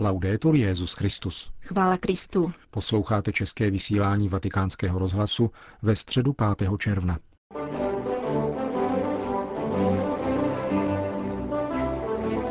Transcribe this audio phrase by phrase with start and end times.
[0.00, 1.50] Laudetur Jezus Christus.
[1.60, 2.52] Chvála Kristu.
[2.70, 5.50] Posloucháte české vysílání Vatikánského rozhlasu
[5.82, 6.70] ve středu 5.
[6.78, 7.18] června.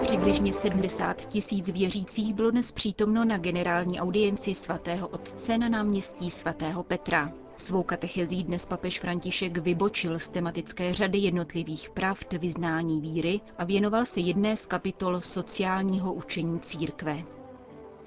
[0.02, 6.84] Přibližně 70 tisíc věřících bylo dnes přítomno na generální audienci svatého otce na náměstí svatého
[6.84, 7.32] Petra.
[7.58, 14.06] Svou katechezí dnes papež František vybočil z tematické řady jednotlivých pravd vyznání víry a věnoval
[14.06, 17.37] se jedné z kapitol sociálního učení církve.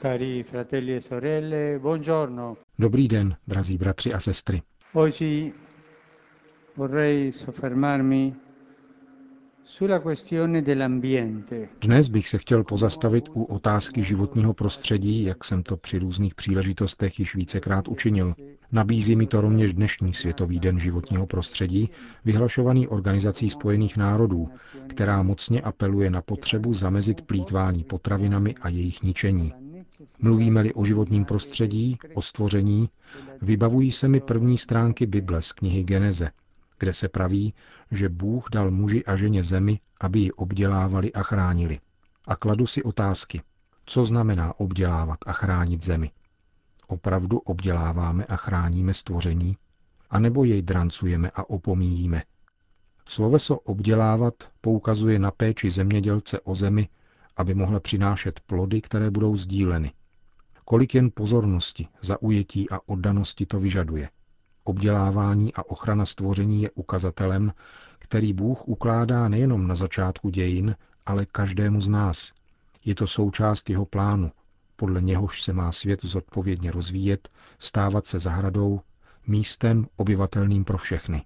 [0.00, 2.56] Cari fratelli e sorelle, buongiorno.
[2.78, 4.62] Dobrý den, drazí bratři a sestry.
[4.92, 5.52] Oggi
[6.74, 8.34] vorrei soffermarmi
[9.62, 11.68] sulla questione dell'ambiente.
[11.80, 17.18] Dnes bych se chtěl pozastavit u otázky životního prostředí, jak jsem to při různých příležitostech
[17.18, 18.34] již vícekrát učinil.
[18.72, 21.90] Nabízí mi to rovněž dnešní Světový den životního prostředí,
[22.24, 24.48] vyhlašovaný Organizací spojených národů,
[24.86, 29.52] která mocně apeluje na potřebu zamezit plítvání potravinami a jejich ničení.
[30.18, 32.88] Mluvíme-li o životním prostředí, o stvoření,
[33.42, 36.30] vybavují se mi první stránky Bible z knihy Geneze,
[36.78, 37.54] kde se praví,
[37.90, 41.80] že Bůh dal muži a ženě zemi, aby ji obdělávali a chránili.
[42.24, 43.42] A kladu si otázky,
[43.86, 46.10] co znamená obdělávat a chránit zemi.
[46.88, 49.56] Opravdu obděláváme a chráníme stvoření,
[50.10, 52.22] anebo jej drancujeme a opomíjíme.
[53.06, 56.88] Sloveso obdělávat poukazuje na péči zemědělce o zemi,
[57.40, 59.92] aby mohla přinášet plody, které budou sdíleny.
[60.64, 64.10] Kolik jen pozornosti, zaujetí a oddanosti to vyžaduje.
[64.64, 67.52] Obdělávání a ochrana stvoření je ukazatelem,
[67.98, 72.32] který Bůh ukládá nejenom na začátku dějin, ale každému z nás.
[72.84, 74.30] Je to součást jeho plánu,
[74.76, 78.80] podle něhož se má svět zodpovědně rozvíjet, stávat se zahradou,
[79.26, 81.24] místem obyvatelným pro všechny.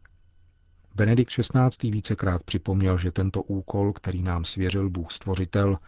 [0.95, 1.91] Benedikt XVI.
[1.91, 5.79] vícekrát připomněl, že tento úkol, který nám svěřil Bůh Stvořitel,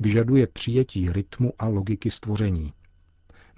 [0.00, 2.72] vyžaduje přijetí rytmu a logiky stvoření.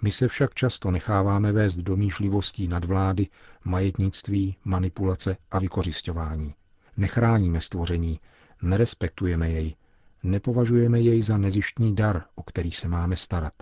[0.02, 3.28] My se však často necháváme vést domýšlivostí nadvlády,
[3.64, 6.54] majetnictví, manipulace a vykořišťování.
[6.96, 8.20] Nechráníme stvoření,
[8.62, 9.74] nerespektujeme jej,
[10.22, 13.52] nepovažujeme jej za nezištní dar, o který se máme starat.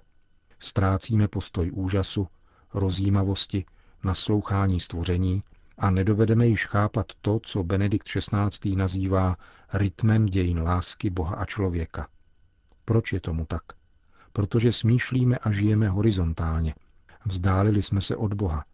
[0.59, 2.29] Ztrácíme postoj úžasu,
[2.75, 3.65] rozjímavosti,
[4.05, 5.43] naslouchání stvoření
[5.79, 8.77] a nedovedeme již chápat to, co Benedikt XVI.
[8.77, 9.37] nazývá
[9.73, 12.09] rytmem dějin lásky Boha a člověka.
[12.85, 13.63] Proč je tomu tak?
[14.33, 16.75] Protože smýšlíme a žijeme horizontálně.
[17.25, 18.65] Vzdálili jsme se od Boha.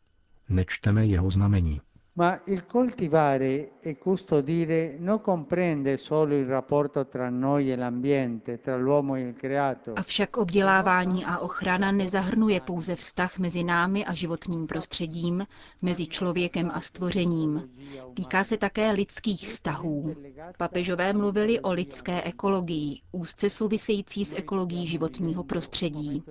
[0.48, 1.80] Nečteme jeho znamení.
[2.14, 8.76] Ma il coltivare e custodire non comprende solo il rapporto tra noi e l'ambiente, tra
[8.76, 9.92] l'uomo e il creato.
[9.96, 15.46] Avšak obdělávání a ochrana nezahrnuje pouze vztah mezi námi a životním prostředím,
[15.82, 17.70] mezi člověkem a stvořením.
[18.14, 20.14] Týká se také lidských vztahů.
[20.58, 26.22] Papežové mluvili o lidské ekologii, úzce související s ekologií životního prostředí.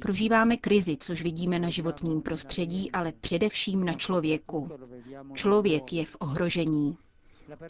[0.00, 4.68] Prožíváme krizi, což vidíme na životním prostředí, ale především na člověku.
[5.34, 6.96] Člověk je v ohrožení.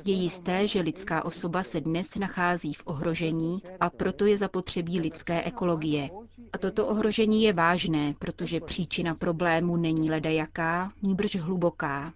[0.04, 5.42] Je jisté, že lidská osoba se dnes nachází v ohrožení a proto je zapotřebí lidské
[5.42, 6.10] ekologie.
[6.52, 12.12] A toto ohrožení je vážné, protože příčina problému není ledajaká, níbrž hluboká.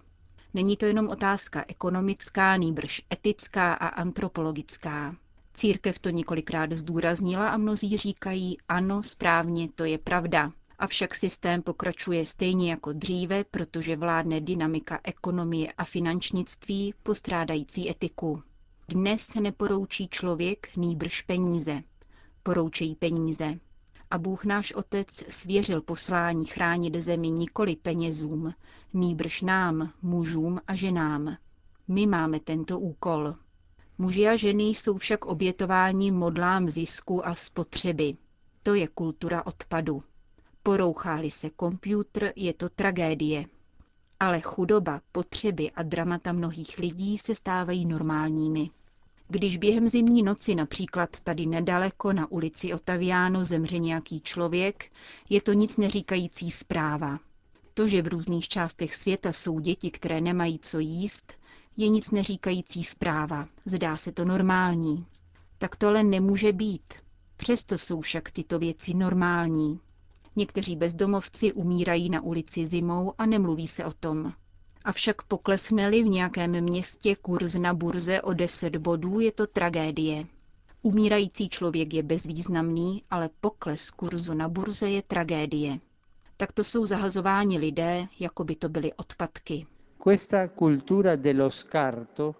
[0.53, 5.15] Není to jenom otázka ekonomická, nýbrž etická a antropologická.
[5.53, 10.51] Církev to několikrát zdůraznila a mnozí říkají, ano, správně, to je pravda.
[10.81, 18.43] Avšak systém pokračuje stejně jako dříve, protože vládne dynamika ekonomie a finančnictví postrádající etiku.
[18.89, 21.81] Dnes se neporoučí člověk nýbrž peníze.
[22.43, 23.59] Poroučejí peníze.
[24.11, 28.53] A Bůh náš Otec svěřil poslání chránit zemi nikoli penězům,
[28.93, 31.37] nýbrž nám, mužům a ženám.
[31.87, 33.35] My máme tento úkol.
[33.97, 38.13] Muži a ženy jsou však obětováni modlám zisku a spotřeby.
[38.63, 40.03] To je kultura odpadu.
[40.63, 43.45] Porouchá-li se kompjútr, je to tragédie.
[44.19, 48.69] Ale chudoba, potřeby a dramata mnohých lidí se stávají normálními.
[49.27, 54.91] Když během zimní noci například tady nedaleko na ulici Otaviano zemře nějaký člověk,
[55.29, 57.19] je to nic neříkající zpráva.
[57.73, 61.33] To, že v různých částech světa jsou děti, které nemají co jíst,
[61.77, 63.47] je nic neříkající zpráva.
[63.65, 65.05] Zdá se to normální.
[65.57, 66.93] Tak to ale nemůže být.
[67.37, 69.79] Přesto jsou však tyto věci normální.
[70.35, 74.33] Někteří bezdomovci umírají na ulici zimou a nemluví se o tom.
[74.85, 80.25] Avšak poklesne-li v nějakém městě kurz na burze o 10 bodů, je to tragédie.
[80.81, 85.79] Umírající člověk je bezvýznamný, ale pokles kurzu na burze je tragédie.
[86.37, 89.65] Tak to jsou zahazováni lidé, jako by to byly odpadky.
[90.03, 92.35] Questa cultura dello scarto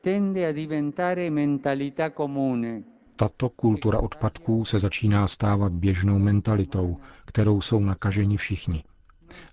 [0.00, 2.82] tende a diventare mentalità comune.
[3.18, 8.84] Tato kultura odpadků se začíná stávat běžnou mentalitou, kterou jsou nakaženi všichni.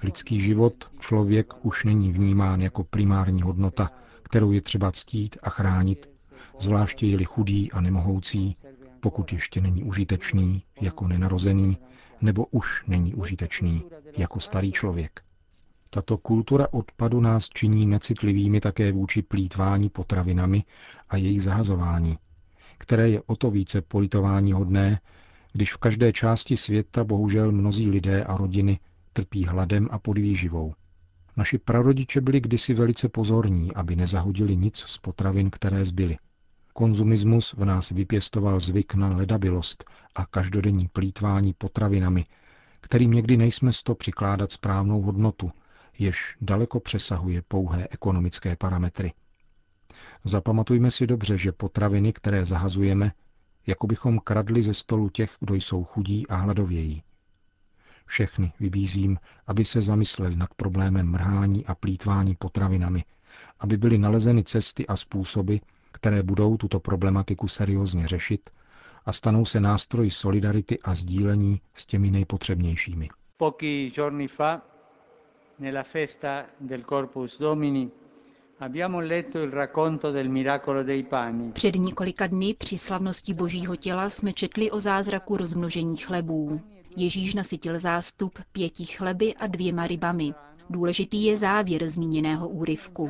[0.03, 3.91] Lidský život, člověk už není vnímán jako primární hodnota,
[4.23, 6.09] kterou je třeba ctít a chránit,
[6.59, 8.55] zvláště je-li chudý a nemohoucí,
[8.99, 11.77] pokud ještě není užitečný jako nenarozený,
[12.21, 13.83] nebo už není užitečný
[14.17, 15.21] jako starý člověk.
[15.89, 20.63] Tato kultura odpadu nás činí necitlivými také vůči plítvání potravinami
[21.09, 22.17] a jejich zahazování,
[22.77, 24.99] které je o to více politování hodné,
[25.53, 28.79] když v každé části světa bohužel mnozí lidé a rodiny
[29.13, 30.73] trpí hladem a podvýživou.
[31.37, 36.17] Naši prarodiče byli kdysi velice pozorní, aby nezahodili nic z potravin, které zbyly.
[36.73, 39.83] Konzumismus v nás vypěstoval zvyk na ledabilost
[40.15, 42.25] a každodenní plítvání potravinami,
[42.81, 45.51] kterým někdy nejsme sto přikládat správnou hodnotu,
[45.99, 49.13] jež daleko přesahuje pouhé ekonomické parametry.
[50.27, 53.11] Zapamatujme si dobře, že potraviny, které zahazujeme,
[53.67, 57.03] jako bychom kradli ze stolu těch, kdo jsou chudí a hladovějí.
[58.05, 59.17] Všechny vybízím,
[59.47, 63.03] aby se zamysleli nad problémem mrhání a plítvání potravinami,
[63.59, 65.55] aby byly nalezeny cesty a způsoby,
[65.91, 68.49] které budou tuto problematiku seriózně řešit
[69.05, 73.09] a stanou se nástroji solidarity a sdílení s těmi nejpotřebnějšími.
[73.37, 74.61] Pochi giorni fa,
[75.59, 77.91] nella festa del Corpus Domini,
[81.53, 86.61] před několika dny při slavnosti Božího těla jsme četli o zázraku rozmnožení chlebů.
[86.95, 90.33] Ježíš nasytil zástup pěti chleby a dvěma rybami.
[90.69, 93.09] Důležitý je závěr zmíněného úryvku.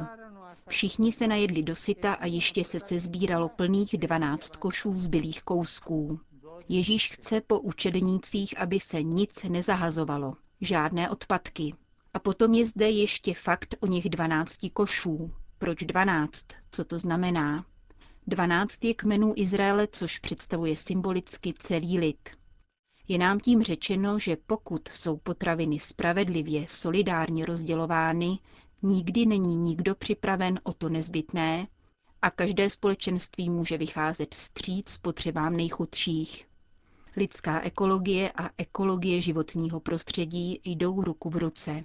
[0.68, 6.20] Všichni se najedli dosyta a ještě se sezbíralo plných dvanáct košů zbylých kousků.
[6.70, 11.74] Ježíš chce po učednících, aby se nic nezahazovalo, žádné odpadky.
[12.16, 15.32] A potom je zde ještě fakt o něch dvanácti košů.
[15.58, 16.46] Proč dvanáct?
[16.72, 17.66] Co to znamená?
[18.28, 22.30] Dvanáct je kmenů Izraele, což představuje symbolicky celý lid.
[23.08, 28.40] Je nám tím řečeno, že pokud jsou potraviny spravedlivě, solidárně rozdělovány,
[28.82, 31.68] nikdy není nikdo připraven o to nezbytné
[32.22, 36.48] a každé společenství může vycházet vstříc potřebám nejchudších.
[37.18, 41.84] Lidská ekologie a ekologie životního prostředí jdou ruku v ruce.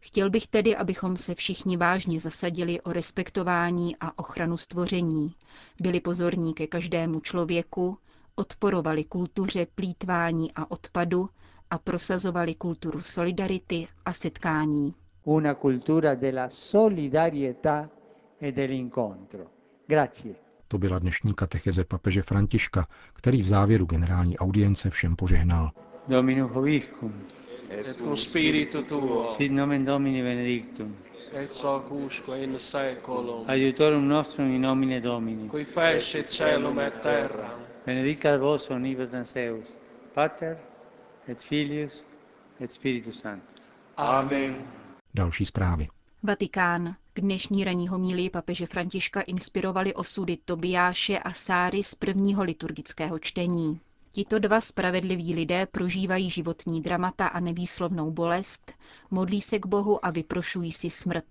[0.00, 5.34] Chtěl bych tedy, abychom se všichni vážně zasadili o respektování a ochranu stvoření,
[5.80, 7.98] byli pozorní ke každému člověku,
[8.34, 11.28] odporovali kultuře plítvání a odpadu
[11.70, 14.94] a prosazovali kulturu solidarity a setkání.
[15.24, 17.88] Una cultura della solidarietà
[18.40, 19.44] e dell'incontro.
[19.86, 20.34] Grazie.
[20.68, 25.70] To byla dnešní katecheze papeže Františka, který v závěru generální audience všem požehnal.
[26.08, 27.14] Dominus vobiscum.
[27.70, 30.94] Et cum spiritu tuo, Sit nomen Domini benedictum.
[31.34, 35.48] et hoc usque in saeculum, Aiutorum nostrum in nomine Domini.
[35.48, 39.66] qui fecit celum et terra, Benedicat vos omnipotens Deus,
[40.14, 40.56] Pater
[41.28, 42.04] et Filius
[42.60, 43.60] et Spiritus Sanctus.
[43.96, 44.56] Amen.
[45.14, 45.88] Další zprávy.
[46.22, 46.96] Vatikán.
[47.12, 53.80] K dnešní ranní homílii papeže Františka inspirovali osudy Tobiáše a Sáry z prvního liturgického čtení.
[54.12, 58.72] Tito dva spravedliví lidé prožívají životní dramata a nevýslovnou bolest,
[59.10, 61.24] modlí se k Bohu a vyprošují si smrt.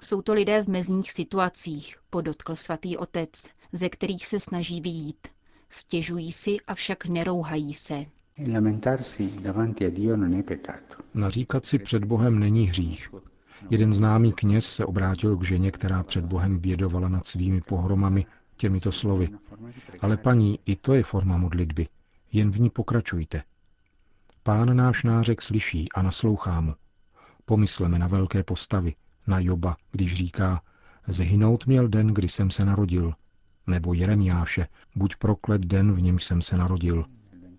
[0.00, 5.28] Jsou to lidé v mezních situacích, podotkl svatý otec, ze kterých se snaží vyjít.
[5.68, 8.04] Stěžují si, avšak nerouhají se.
[8.52, 11.02] Lamentarsi davanti a Dio non è peccato.
[11.14, 13.08] Naříkat si před Bohem není hřích.
[13.70, 18.26] Jeden známý kněz se obrátil k ženě, která před Bohem bědovala nad svými pohromami
[18.62, 19.28] těmito slovy.
[20.00, 21.88] Ale paní, i to je forma modlitby.
[22.32, 23.42] Jen v ní pokračujte.
[24.42, 26.74] Pán náš nářek slyší a naslouchá mu.
[27.44, 28.94] Pomysleme na velké postavy,
[29.26, 30.62] na Joba, když říká,
[31.08, 33.12] zhynout měl den, kdy jsem se narodil,
[33.66, 34.66] nebo Jeremiáše,
[34.96, 37.04] buď proklet den, v němž jsem se narodil.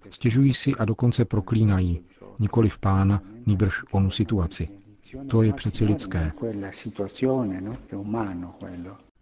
[0.10, 2.02] Stěžují si a dokonce proklínají,
[2.40, 4.68] nikoli v pána, nýbrž onu situaci.
[5.30, 6.32] To je přeci lidské.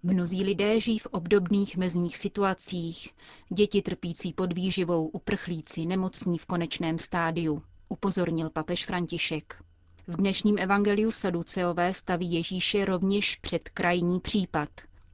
[0.03, 0.13] No?
[0.13, 3.09] Mnozí lidé žijí v obdobných mezních situacích.
[3.49, 9.63] Děti trpící pod výživou, uprchlíci, nemocní v konečném stádiu, upozornil papež František.
[10.07, 14.69] V dnešním evangeliu saduceové staví Ježíše rovněž před krajní případ.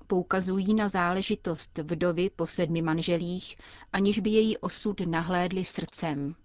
[0.07, 3.55] Poukazují na záležitost vdovy po sedmi manželích,
[3.93, 6.35] aniž by její osud nahlédli srdcem.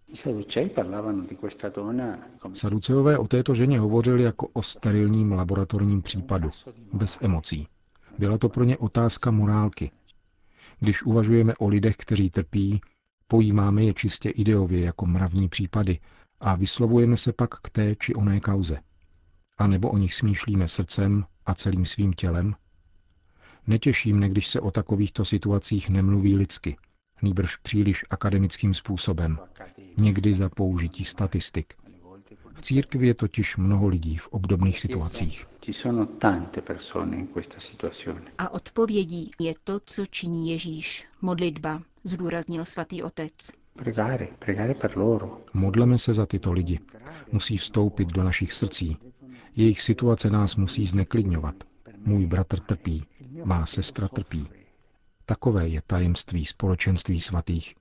[2.54, 6.50] Saduceové o této ženě hovořili jako o sterilním laboratorním případu,
[6.92, 7.68] bez emocí.
[8.22, 9.90] Byla to pro ně otázka morálky.
[10.80, 12.80] Když uvažujeme o lidech, kteří trpí,
[13.26, 15.98] pojímáme je čistě ideově jako mravní případy
[16.40, 18.80] a vyslovujeme se pak k té či oné kauze.
[19.58, 22.54] A nebo o nich smýšlíme srdcem a celým svým tělem?
[23.66, 26.76] Netěší mne, když se o takovýchto situacích nemluví lidsky.
[27.22, 29.38] nýbrž příliš akademickým způsobem,
[29.98, 31.74] někdy za použití statistik.
[32.54, 35.46] V církvi je totiž mnoho lidí v obdobných situacích.
[38.38, 43.32] A odpovědí je to, co činí Ježíš, modlitba, zdůraznil svatý otec.
[45.54, 46.78] Modleme se za tyto lidi.
[47.32, 48.96] Musí vstoupit do našich srdcí.
[49.56, 51.54] Jejich situace nás musí zneklidňovat.
[52.04, 53.04] Můj bratr trpí,
[53.44, 54.46] má sestra trpí.
[55.24, 57.74] Takové je tajemství společenství svatých.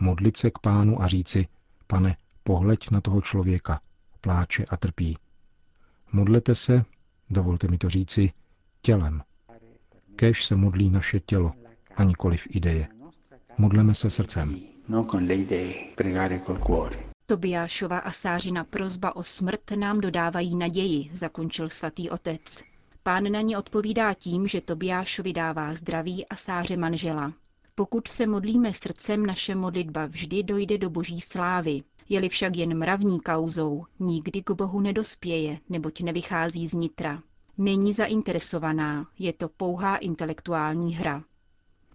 [0.00, 1.46] Modlit se k pánu a říci,
[1.86, 3.80] pane, pohleď na toho člověka,
[4.20, 5.18] pláče a trpí.
[6.12, 6.84] Modlete se,
[7.30, 8.32] dovolte mi to říci,
[8.82, 9.22] tělem.
[10.16, 11.52] Kéž se modlí naše tělo,
[11.96, 12.88] a nikoliv ideje.
[13.58, 14.56] Modleme se srdcem.
[17.26, 22.62] Tobiášova a Sářina prozba o smrt nám dodávají naději, zakončil svatý otec.
[23.02, 27.32] Pán na ně odpovídá tím, že Tobiášovi dává zdraví a Sáře manžela.
[27.74, 31.82] Pokud se modlíme srdcem, naše modlitba vždy dojde do boží slávy.
[32.08, 37.22] Je-li však jen mravní kauzou, nikdy k Bohu nedospěje, neboť nevychází z nitra.
[37.58, 41.24] Není zainteresovaná, je to pouhá intelektuální hra.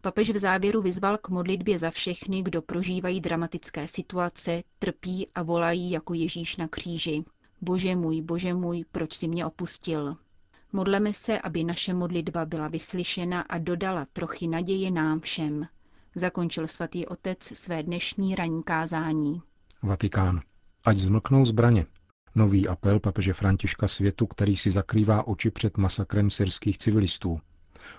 [0.01, 5.91] Papež v závěru vyzval k modlitbě za všechny, kdo prožívají dramatické situace, trpí a volají
[5.91, 7.23] jako Ježíš na kříži.
[7.61, 10.17] Bože můj, bože můj, proč si mě opustil?
[10.73, 15.67] Modleme se, aby naše modlitba byla vyslyšena a dodala trochy naděje nám všem.
[16.15, 19.41] Zakončil svatý otec své dnešní ranní kázání.
[19.83, 20.41] Vatikán.
[20.83, 21.85] Ať zmlknou zbraně.
[22.35, 27.39] Nový apel papeže Františka světu, který si zakrývá oči před masakrem syrských civilistů.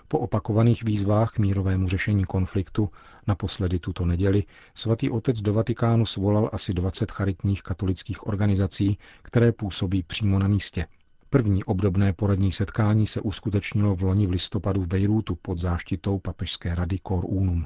[0.07, 2.89] Po opakovaných výzvách k mírovému řešení konfliktu,
[3.27, 10.03] naposledy tuto neděli, svatý otec do Vatikánu svolal asi 20 charitních katolických organizací, které působí
[10.03, 10.87] přímo na místě.
[11.29, 16.75] První obdobné poradní setkání se uskutečnilo v loni v listopadu v Bejrútu pod záštitou papežské
[16.75, 17.65] rady Cor Unum.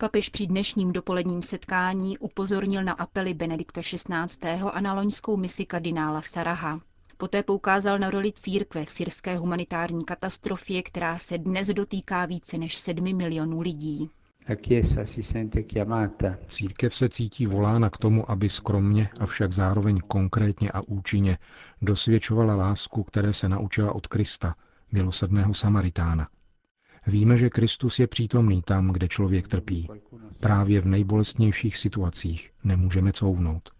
[0.00, 4.48] Papež při dnešním dopoledním setkání upozornil na apely Benedikta XVI.
[4.72, 6.80] a na loňskou misi kardinála Saraha.
[7.16, 12.76] Poté poukázal na roli církve v syrské humanitární katastrofě, která se dnes dotýká více než
[12.76, 14.10] sedmi milionů lidí.
[16.48, 21.38] Církev se cítí volána k tomu, aby skromně, avšak zároveň konkrétně a účinně
[21.82, 24.54] dosvědčovala lásku, které se naučila od Krista,
[24.92, 26.28] milosadného Samaritána.
[27.08, 29.88] Víme, že Kristus je přítomný tam, kde člověk trpí.
[30.40, 33.70] Právě v nejbolestnějších situacích nemůžeme couvnout.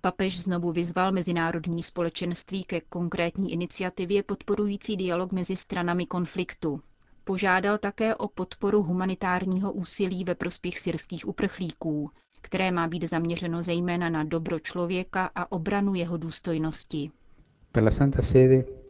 [0.00, 6.80] Papež znovu vyzval mezinárodní společenství ke konkrétní iniciativě podporující dialog mezi stranami konfliktu.
[7.24, 12.10] Požádal také o podporu humanitárního úsilí ve prospěch syrských uprchlíků,
[12.40, 17.10] které má být zaměřeno zejména na dobro člověka a obranu jeho důstojnosti.
[17.74, 18.82] Per la Santa Sede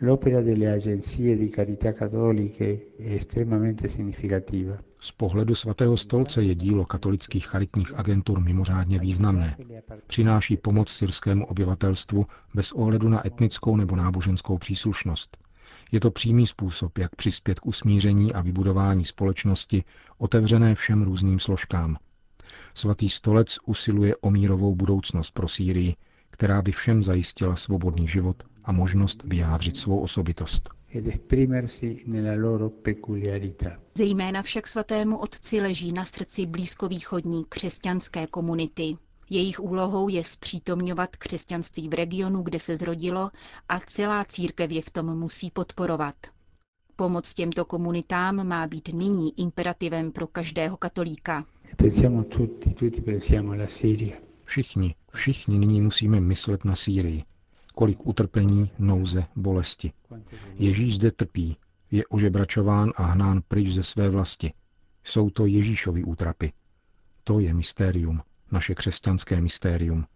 [0.00, 4.78] l'opera delle agenzie di carità cattoliche è estremamente significativa.
[4.98, 9.56] Z pohledu svatého stolce je dílo katolických charitních agentur mimořádně významné.
[10.06, 15.38] Přináší pomoc syrskému obyvatelstvu bez ohledu na etnickou nebo náboženskou příslušnost.
[15.92, 19.84] Je to přímý způsob, jak přispět k usmíření a vybudování společnosti
[20.18, 21.96] otevřené všem různým složkám.
[22.74, 25.94] Svatý stolec usiluje o mírovou budoucnost pro Sýrii,
[26.30, 30.70] která by všem zajistila svobodný život a možnost vyjádřit svou osobitost.
[33.94, 38.96] Zejména však svatému otci leží na srdci blízkovýchodní křesťanské komunity.
[39.30, 43.30] Jejich úlohou je zpřítomňovat křesťanství v regionu, kde se zrodilo
[43.68, 46.14] a celá církev je v tom musí podporovat.
[46.96, 51.44] Pomoc těmto komunitám má být nyní imperativem pro každého katolíka.
[54.50, 57.24] Všichni, všichni nyní musíme myslet na Sýrii.
[57.74, 59.92] Kolik utrpení, nouze, bolesti.
[60.54, 61.56] Ježíš zde trpí,
[61.90, 64.52] je ožebračován a hnán pryč ze své vlasti.
[65.04, 66.52] Jsou to Ježíšovi útrapy.
[67.24, 70.06] To je mystérium, naše křesťanské mystérium.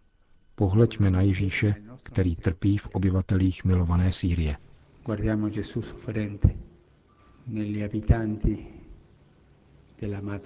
[0.55, 4.57] Pohleďme na Ježíše, který trpí v obyvatelích milované Sýrie.
[5.05, 6.49] Guardiamo Gesù sofferente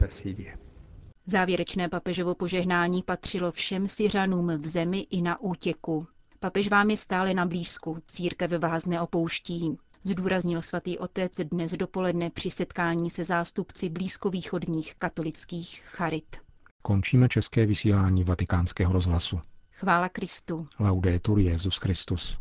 [0.09, 0.68] Siria.
[1.29, 6.07] Závěrečné papežovo požehnání patřilo všem Syřanům v zemi i na útěku.
[6.39, 12.51] Papež vám je stále na blízku, církev vás neopouští, zdůraznil svatý otec dnes dopoledne při
[12.51, 16.37] setkání se zástupci blízkovýchodních katolických charit.
[16.81, 19.39] Končíme české vysílání vatikánského rozhlasu.
[19.71, 20.67] Chvála Kristu.
[20.79, 22.37] Laudetur Jezus Christus.